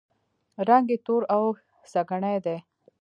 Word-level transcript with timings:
رنګ 0.67 0.87
یې 0.93 0.97
تور 1.05 1.21
او 1.35 1.43
سکڼۍ 1.91 2.37
دی. 2.45 2.57